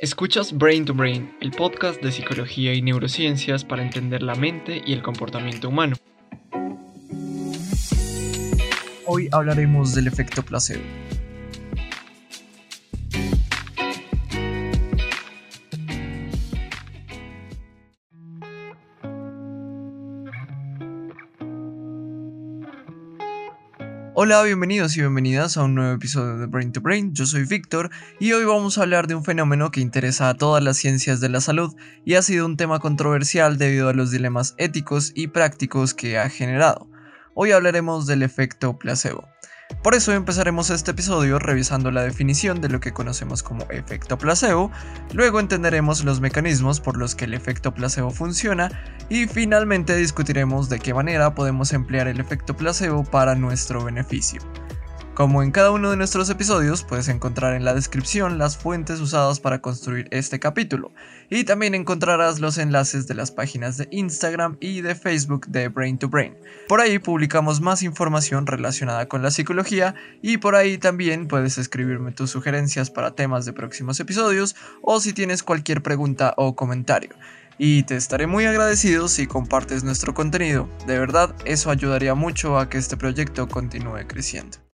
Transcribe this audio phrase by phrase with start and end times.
[0.00, 4.92] Escuchas Brain to Brain, el podcast de psicología y neurociencias para entender la mente y
[4.92, 5.96] el comportamiento humano.
[9.06, 10.84] Hoy hablaremos del efecto placebo.
[24.20, 27.14] Hola, bienvenidos y bienvenidas a un nuevo episodio de Brain to Brain.
[27.14, 27.88] Yo soy Víctor
[28.18, 31.28] y hoy vamos a hablar de un fenómeno que interesa a todas las ciencias de
[31.28, 35.94] la salud y ha sido un tema controversial debido a los dilemas éticos y prácticos
[35.94, 36.90] que ha generado.
[37.34, 39.28] Hoy hablaremos del efecto placebo.
[39.82, 44.70] Por eso empezaremos este episodio revisando la definición de lo que conocemos como efecto placebo,
[45.12, 48.70] luego entenderemos los mecanismos por los que el efecto placebo funciona
[49.08, 54.40] y finalmente discutiremos de qué manera podemos emplear el efecto placebo para nuestro beneficio.
[55.18, 59.40] Como en cada uno de nuestros episodios, puedes encontrar en la descripción las fuentes usadas
[59.40, 60.92] para construir este capítulo,
[61.28, 65.98] y también encontrarás los enlaces de las páginas de Instagram y de Facebook de Brain
[65.98, 66.36] to Brain.
[66.68, 72.12] Por ahí publicamos más información relacionada con la psicología y por ahí también puedes escribirme
[72.12, 77.10] tus sugerencias para temas de próximos episodios o si tienes cualquier pregunta o comentario
[77.58, 80.68] y te estaré muy agradecido si compartes nuestro contenido.
[80.86, 84.67] De verdad, eso ayudaría mucho a que este proyecto continúe creciendo.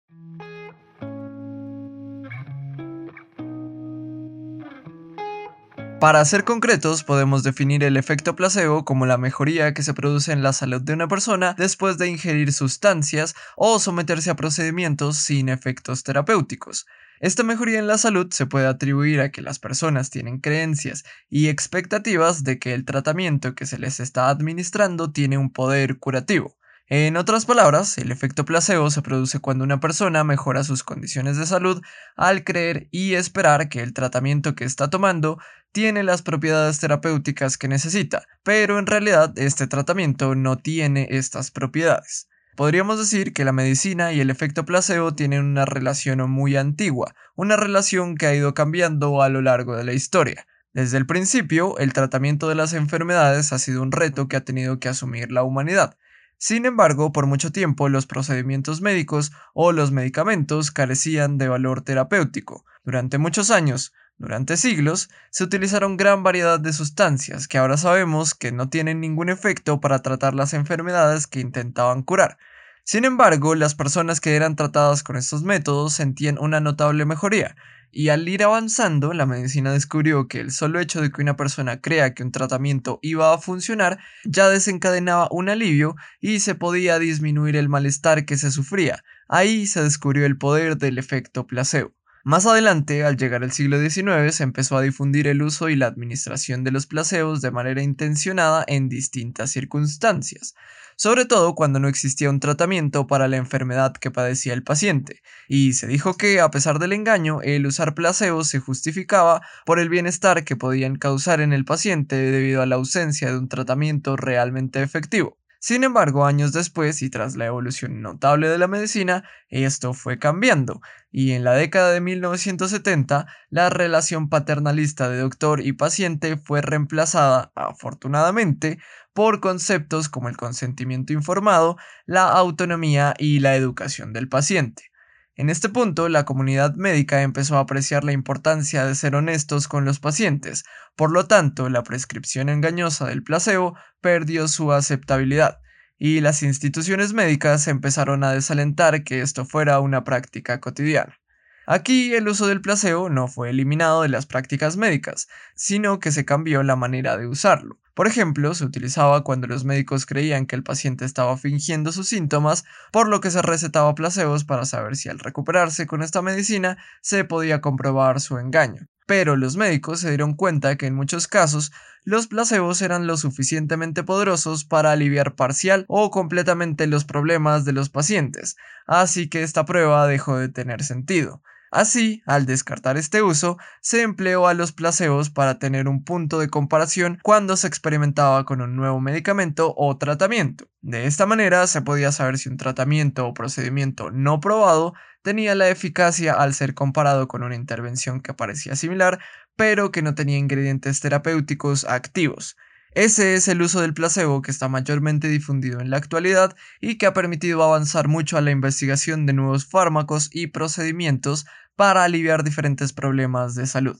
[6.04, 10.42] Para ser concretos, podemos definir el efecto placebo como la mejoría que se produce en
[10.42, 16.02] la salud de una persona después de ingerir sustancias o someterse a procedimientos sin efectos
[16.02, 16.84] terapéuticos.
[17.20, 21.48] Esta mejoría en la salud se puede atribuir a que las personas tienen creencias y
[21.48, 26.54] expectativas de que el tratamiento que se les está administrando tiene un poder curativo.
[26.86, 31.46] En otras palabras, el efecto placebo se produce cuando una persona mejora sus condiciones de
[31.46, 31.80] salud
[32.14, 35.38] al creer y esperar que el tratamiento que está tomando
[35.74, 42.28] tiene las propiedades terapéuticas que necesita, pero en realidad este tratamiento no tiene estas propiedades.
[42.54, 47.56] Podríamos decir que la medicina y el efecto placebo tienen una relación muy antigua, una
[47.56, 50.46] relación que ha ido cambiando a lo largo de la historia.
[50.72, 54.78] Desde el principio, el tratamiento de las enfermedades ha sido un reto que ha tenido
[54.78, 55.96] que asumir la humanidad,
[56.38, 62.66] sin embargo, por mucho tiempo los procedimientos médicos o los medicamentos carecían de valor terapéutico.
[62.84, 68.52] Durante muchos años, durante siglos, se utilizaron gran variedad de sustancias que ahora sabemos que
[68.52, 72.38] no tienen ningún efecto para tratar las enfermedades que intentaban curar.
[72.84, 77.56] Sin embargo, las personas que eran tratadas con estos métodos sentían una notable mejoría,
[77.90, 81.80] y al ir avanzando, la medicina descubrió que el solo hecho de que una persona
[81.80, 87.54] crea que un tratamiento iba a funcionar ya desencadenaba un alivio y se podía disminuir
[87.54, 89.04] el malestar que se sufría.
[89.28, 91.94] Ahí se descubrió el poder del efecto placebo.
[92.24, 95.86] Más adelante, al llegar al siglo XIX, se empezó a difundir el uso y la
[95.86, 100.54] administración de los placebos de manera intencionada en distintas circunstancias
[100.96, 105.72] sobre todo cuando no existía un tratamiento para la enfermedad que padecía el paciente, y
[105.74, 110.44] se dijo que, a pesar del engaño, el usar placebos se justificaba por el bienestar
[110.44, 115.38] que podían causar en el paciente debido a la ausencia de un tratamiento realmente efectivo.
[115.66, 120.82] Sin embargo, años después y tras la evolución notable de la medicina, esto fue cambiando,
[121.10, 127.50] y en la década de 1970, la relación paternalista de doctor y paciente fue reemplazada,
[127.54, 128.78] afortunadamente,
[129.14, 134.90] por conceptos como el consentimiento informado, la autonomía y la educación del paciente.
[135.36, 139.84] En este punto, la comunidad médica empezó a apreciar la importancia de ser honestos con
[139.84, 140.64] los pacientes,
[140.94, 145.58] por lo tanto, la prescripción engañosa del placebo perdió su aceptabilidad,
[145.98, 151.18] y las instituciones médicas empezaron a desalentar que esto fuera una práctica cotidiana.
[151.66, 156.26] Aquí el uso del placebo no fue eliminado de las prácticas médicas, sino que se
[156.26, 157.78] cambió la manera de usarlo.
[157.94, 162.64] Por ejemplo, se utilizaba cuando los médicos creían que el paciente estaba fingiendo sus síntomas,
[162.92, 167.24] por lo que se recetaba placebos para saber si al recuperarse con esta medicina se
[167.24, 168.88] podía comprobar su engaño.
[169.06, 171.72] Pero los médicos se dieron cuenta que en muchos casos
[172.04, 177.90] los placebos eran lo suficientemente poderosos para aliviar parcial o completamente los problemas de los
[177.90, 178.56] pacientes,
[178.86, 181.42] así que esta prueba dejó de tener sentido.
[181.74, 186.48] Así, al descartar este uso, se empleó a los placebos para tener un punto de
[186.48, 190.68] comparación cuando se experimentaba con un nuevo medicamento o tratamiento.
[190.82, 195.68] De esta manera se podía saber si un tratamiento o procedimiento no probado tenía la
[195.68, 199.18] eficacia al ser comparado con una intervención que parecía similar,
[199.56, 202.56] pero que no tenía ingredientes terapéuticos activos.
[202.94, 207.06] Ese es el uso del placebo que está mayormente difundido en la actualidad y que
[207.06, 211.44] ha permitido avanzar mucho a la investigación de nuevos fármacos y procedimientos
[211.76, 213.96] para aliviar diferentes problemas de salud.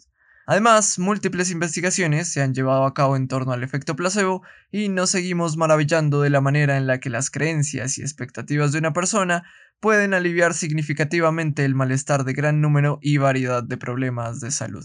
[0.46, 5.10] Además, múltiples investigaciones se han llevado a cabo en torno al efecto placebo y nos
[5.10, 9.44] seguimos maravillando de la manera en la que las creencias y expectativas de una persona
[9.80, 14.84] pueden aliviar significativamente el malestar de gran número y variedad de problemas de salud.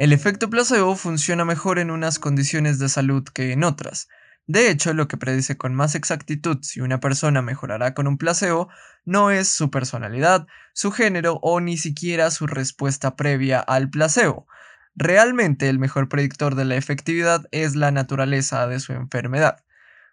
[0.00, 4.08] El efecto placebo funciona mejor en unas condiciones de salud que en otras,
[4.46, 8.68] de hecho, lo que predice con más exactitud si una persona mejorará con un placebo
[9.04, 14.48] no es su personalidad, su género o ni siquiera su respuesta previa al placebo.
[14.96, 19.62] Realmente el mejor predictor de la efectividad es la naturaleza de su enfermedad.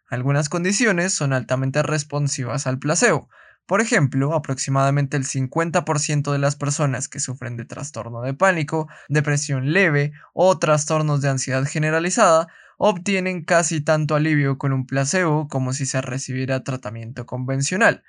[0.08, 3.30] Algunas condiciones son altamente responsivas al placebo.
[3.68, 9.74] Por ejemplo, aproximadamente el 50% de las personas que sufren de trastorno de pánico, depresión
[9.74, 12.48] leve o trastornos de ansiedad generalizada
[12.78, 18.04] obtienen casi tanto alivio con un placebo como si se recibiera tratamiento convencional.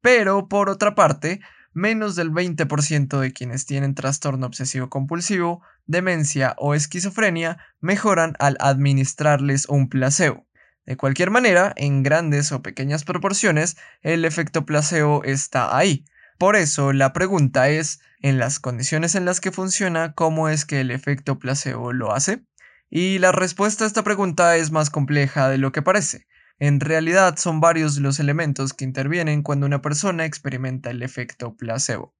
[0.00, 1.40] Pero, por otra parte,
[1.74, 9.66] menos del 20% de quienes tienen trastorno obsesivo compulsivo, demencia o esquizofrenia mejoran al administrarles
[9.68, 10.46] un placebo.
[10.84, 16.04] De cualquier manera, en grandes o pequeñas proporciones, el efecto placebo está ahí.
[16.38, 20.80] Por eso, la pregunta es, en las condiciones en las que funciona, ¿cómo es que
[20.80, 22.44] el efecto placebo lo hace?
[22.90, 26.26] Y la respuesta a esta pregunta es más compleja de lo que parece.
[26.58, 32.14] En realidad son varios los elementos que intervienen cuando una persona experimenta el efecto placebo.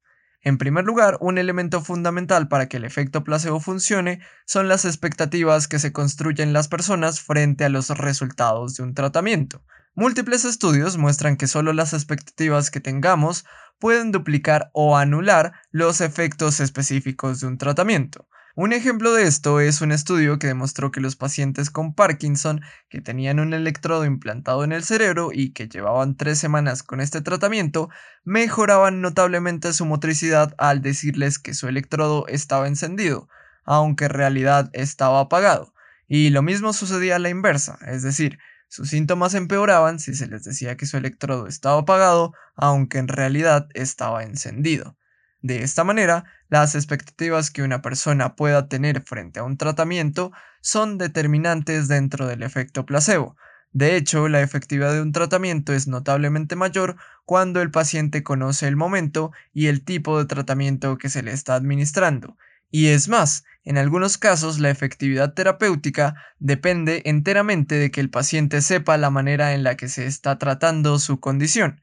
[0.45, 5.69] En primer lugar, un elemento fundamental para que el efecto placebo funcione son las expectativas
[5.69, 9.63] que se construyen las personas frente a los resultados de un tratamiento.
[9.95, 13.45] Múltiples estudios muestran que solo las expectativas que tengamos
[13.79, 18.27] pueden duplicar o anular los efectos específicos de un tratamiento.
[18.55, 22.61] Un ejemplo de esto es un estudio que demostró que los pacientes con Parkinson
[22.91, 27.23] que tenían un electrodo implantado en el cerebro y que llevaban tres semanas con este
[27.23, 27.89] tratamiento
[28.25, 33.27] mejoraban notablemente su motricidad al decirles que su electrodo estaba encendido,
[33.65, 35.73] aunque en realidad estaba apagado.
[36.07, 38.39] Y lo mismo sucedía a la inversa, es decir,
[38.69, 43.69] sus síntomas empeoraban si se les decía que su electrodo estaba apagado, aunque en realidad
[43.73, 44.99] estaba encendido.
[45.43, 50.99] De esta manera, las expectativas que una persona pueda tener frente a un tratamiento son
[50.99, 53.37] determinantes dentro del efecto placebo.
[53.73, 58.77] De hecho, la efectividad de un tratamiento es notablemente mayor cuando el paciente conoce el
[58.77, 62.37] momento y el tipo de tratamiento que se le está administrando.
[62.71, 68.61] Y es más, en algunos casos la efectividad terapéutica depende enteramente de que el paciente
[68.61, 71.81] sepa la manera en la que se está tratando su condición.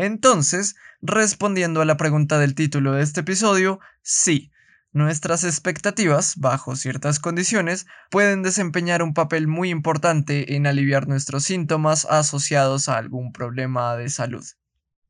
[0.00, 4.52] Entonces, respondiendo a la pregunta del título de este episodio, sí,
[4.92, 12.04] nuestras expectativas, bajo ciertas condiciones, pueden desempeñar un papel muy importante en aliviar nuestros síntomas
[12.04, 14.44] asociados a algún problema de salud.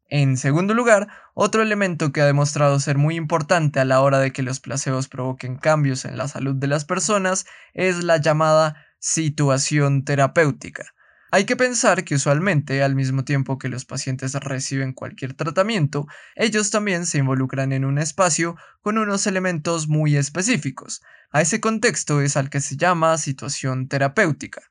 [0.08, 4.32] En segundo lugar, otro elemento que ha demostrado ser muy importante a la hora de
[4.32, 7.44] que los placebos provoquen cambios en la salud de las personas
[7.74, 10.94] es la llamada situación terapéutica.
[11.30, 16.70] Hay que pensar que usualmente, al mismo tiempo que los pacientes reciben cualquier tratamiento, ellos
[16.70, 21.02] también se involucran en un espacio con unos elementos muy específicos.
[21.30, 24.62] A ese contexto es al que se llama situación terapéutica.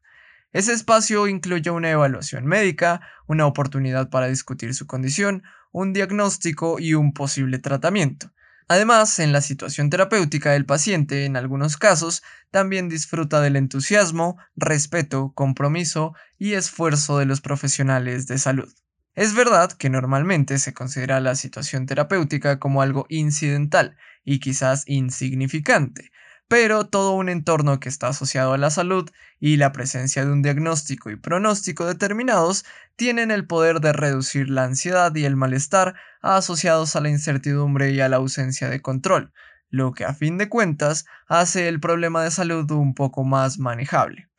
[0.52, 6.96] Ese espacio incluye una evaluación médica, una oportunidad para discutir su condición, un diagnóstico y
[6.96, 8.32] un posible tratamiento.
[8.70, 15.32] Además, en la situación terapéutica del paciente, en algunos casos, también disfruta del entusiasmo, respeto,
[15.34, 18.74] compromiso y esfuerzo de los profesionales de salud.
[19.16, 26.12] Es verdad que normalmente se considera la situación terapéutica como algo incidental y quizás insignificante,
[26.48, 30.42] pero todo un entorno que está asociado a la salud y la presencia de un
[30.42, 36.96] diagnóstico y pronóstico determinados tienen el poder de reducir la ansiedad y el malestar asociados
[36.96, 39.34] a la incertidumbre y a la ausencia de control,
[39.70, 44.30] lo que a fin de cuentas hace el problema de salud un poco más manejable.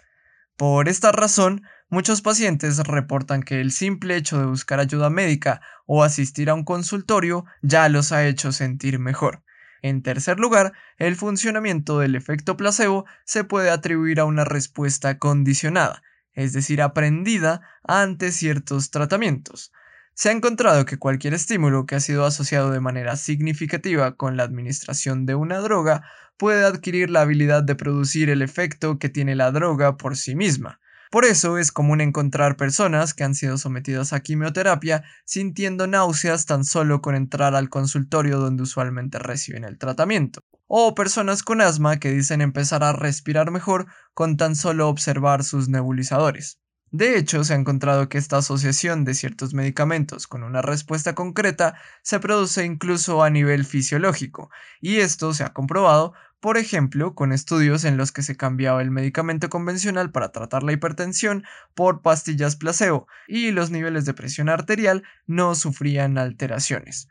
[0.57, 6.03] Por esta razón, muchos pacientes reportan que el simple hecho de buscar ayuda médica o
[6.03, 9.45] asistir a un consultorio ya los ha hecho sentir mejor.
[9.83, 16.03] En tercer lugar, el funcionamiento del efecto placebo se puede atribuir a una respuesta condicionada,
[16.33, 19.73] es decir, aprendida ante ciertos tratamientos.
[20.15, 24.43] Se ha encontrado que cualquier estímulo que ha sido asociado de manera significativa con la
[24.43, 26.03] administración de una droga
[26.37, 30.81] puede adquirir la habilidad de producir el efecto que tiene la droga por sí misma.
[31.11, 36.65] Por eso es común encontrar personas que han sido sometidas a quimioterapia sintiendo náuseas tan
[36.65, 42.13] solo con entrar al consultorio donde usualmente reciben el tratamiento, o personas con asma que
[42.13, 46.61] dicen empezar a respirar mejor con tan solo observar sus nebulizadores.
[46.91, 51.75] De hecho, se ha encontrado que esta asociación de ciertos medicamentos con una respuesta concreta
[52.03, 54.51] se produce incluso a nivel fisiológico,
[54.81, 58.91] y esto se ha comprobado, por ejemplo, con estudios en los que se cambiaba el
[58.91, 65.03] medicamento convencional para tratar la hipertensión por pastillas placebo, y los niveles de presión arterial
[65.27, 67.09] no sufrían alteraciones.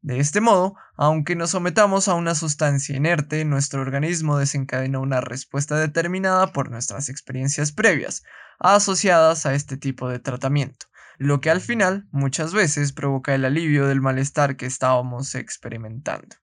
[0.00, 5.76] De este modo, aunque nos sometamos a una sustancia inerte, nuestro organismo desencadena una respuesta
[5.76, 8.22] determinada por nuestras experiencias previas,
[8.60, 10.86] asociadas a este tipo de tratamiento,
[11.18, 16.36] lo que al final muchas veces provoca el alivio del malestar que estábamos experimentando.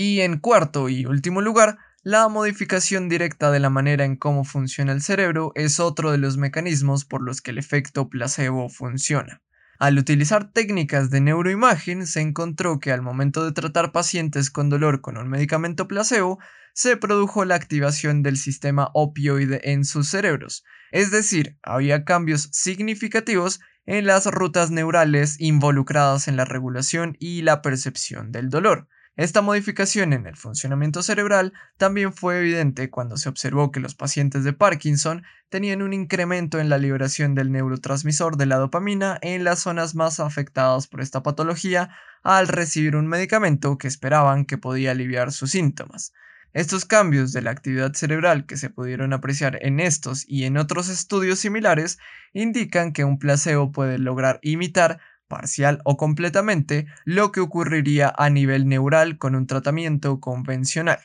[0.00, 4.92] Y en cuarto y último lugar, la modificación directa de la manera en cómo funciona
[4.92, 9.42] el cerebro es otro de los mecanismos por los que el efecto placebo funciona.
[9.80, 15.00] Al utilizar técnicas de neuroimagen, se encontró que al momento de tratar pacientes con dolor
[15.00, 16.38] con un medicamento placebo,
[16.74, 20.62] se produjo la activación del sistema opioide en sus cerebros,
[20.92, 27.62] es decir, había cambios significativos en las rutas neurales involucradas en la regulación y la
[27.62, 28.86] percepción del dolor.
[29.18, 34.44] Esta modificación en el funcionamiento cerebral también fue evidente cuando se observó que los pacientes
[34.44, 39.58] de Parkinson tenían un incremento en la liberación del neurotransmisor de la dopamina en las
[39.58, 41.90] zonas más afectadas por esta patología
[42.22, 46.12] al recibir un medicamento que esperaban que podía aliviar sus síntomas.
[46.52, 50.88] Estos cambios de la actividad cerebral que se pudieron apreciar en estos y en otros
[50.88, 51.98] estudios similares
[52.32, 58.66] indican que un placebo puede lograr imitar parcial o completamente lo que ocurriría a nivel
[58.66, 60.98] neural con un tratamiento convencional.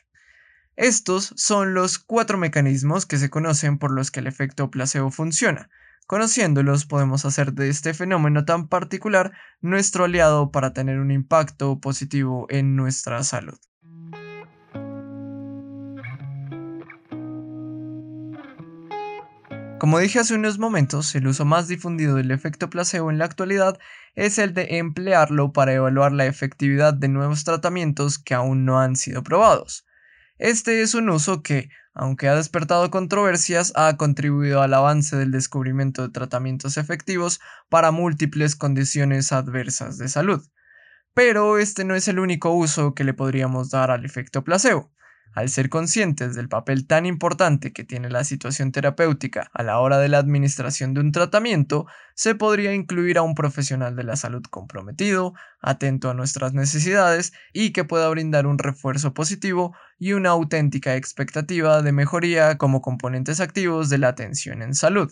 [0.76, 5.70] Estos son los cuatro mecanismos que se conocen por los que el efecto placebo funciona.
[6.08, 12.48] Conociéndolos podemos hacer de este fenómeno tan particular nuestro aliado para tener un impacto positivo
[12.50, 13.60] en nuestra salud.
[19.80, 23.78] Como dije hace unos momentos, el uso más difundido del efecto placebo en la actualidad
[24.16, 28.96] es el de emplearlo para evaluar la efectividad de nuevos tratamientos que aún no han
[28.96, 29.86] sido probados.
[30.38, 36.02] Este es un uso que, aunque ha despertado controversias, ha contribuido al avance del descubrimiento
[36.02, 40.42] de tratamientos efectivos para múltiples condiciones adversas de salud.
[41.14, 44.93] Pero este no es el único uso que le podríamos dar al efecto placebo.
[45.34, 49.98] Al ser conscientes del papel tan importante que tiene la situación terapéutica a la hora
[49.98, 54.44] de la administración de un tratamiento, se podría incluir a un profesional de la salud
[54.44, 60.96] comprometido, atento a nuestras necesidades y que pueda brindar un refuerzo positivo y una auténtica
[60.96, 65.12] expectativa de mejoría como componentes activos de la atención en salud.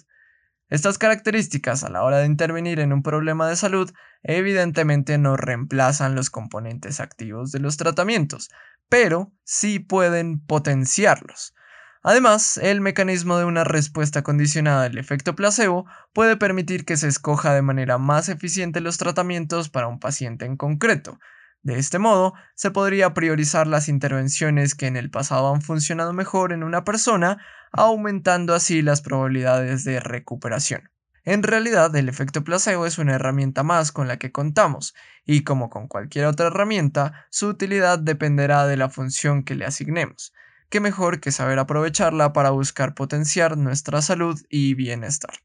[0.70, 3.92] Estas características a la hora de intervenir en un problema de salud
[4.24, 8.50] evidentemente no reemplazan los componentes activos de los tratamientos,
[8.92, 11.56] pero sí pueden potenciarlos.
[12.04, 17.54] Además, el mecanismo de una respuesta condicionada al efecto placebo puede permitir que se escoja
[17.54, 21.20] de manera más eficiente los tratamientos para un paciente en concreto.
[21.62, 26.52] De este modo, se podría priorizar las intervenciones que en el pasado han funcionado mejor
[26.52, 27.38] en una persona
[27.72, 30.90] aumentando así las probabilidades de recuperación.
[31.24, 35.70] En realidad, el efecto placebo es una herramienta más con la que contamos, y como
[35.70, 40.34] con cualquier otra herramienta, su utilidad dependerá de la función que le asignemos.
[40.70, 45.36] Qué mejor que saber aprovecharla para buscar potenciar nuestra salud y bienestar.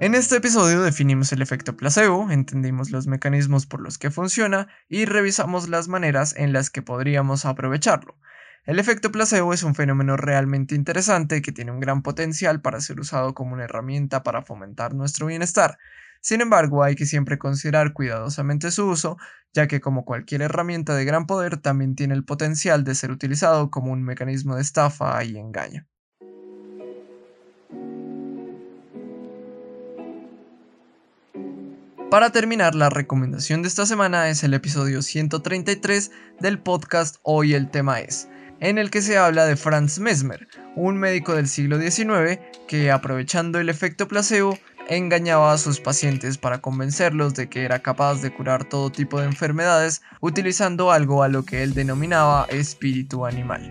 [0.00, 5.04] En este episodio definimos el efecto placebo, entendimos los mecanismos por los que funciona y
[5.04, 8.16] revisamos las maneras en las que podríamos aprovecharlo.
[8.64, 13.00] El efecto placebo es un fenómeno realmente interesante que tiene un gran potencial para ser
[13.00, 15.78] usado como una herramienta para fomentar nuestro bienestar.
[16.20, 19.16] Sin embargo, hay que siempre considerar cuidadosamente su uso,
[19.52, 23.68] ya que como cualquier herramienta de gran poder también tiene el potencial de ser utilizado
[23.68, 25.84] como un mecanismo de estafa y engaño.
[32.12, 37.70] Para terminar, la recomendación de esta semana es el episodio 133 del podcast Hoy el
[37.70, 38.28] tema es,
[38.62, 42.38] en el que se habla de Franz Mesmer, un médico del siglo XIX
[42.68, 44.56] que, aprovechando el efecto placebo,
[44.88, 49.26] engañaba a sus pacientes para convencerlos de que era capaz de curar todo tipo de
[49.26, 53.68] enfermedades utilizando algo a lo que él denominaba espíritu animal.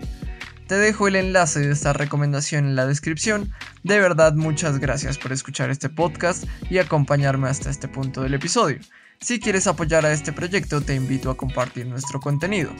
[0.66, 3.50] Te dejo el enlace de esta recomendación en la descripción.
[3.84, 8.78] De verdad, muchas gracias por escuchar este podcast y acompañarme hasta este punto del episodio.
[9.22, 12.70] Si quieres apoyar a este proyecto, te invito a compartir nuestro contenido.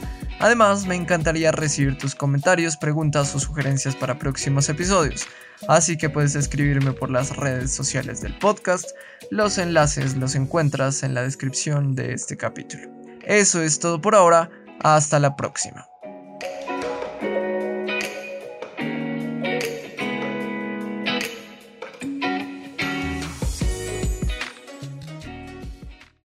[0.40, 5.24] Además, me encantaría recibir tus comentarios, preguntas o sugerencias para próximos episodios.
[5.68, 8.90] Así que puedes escribirme por las redes sociales del podcast.
[9.30, 12.90] Los enlaces los encuentras en la descripción de este capítulo.
[13.22, 14.50] Eso es todo por ahora.
[14.80, 15.91] Hasta la próxima.